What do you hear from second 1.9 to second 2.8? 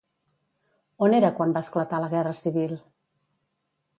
la Guerra civil?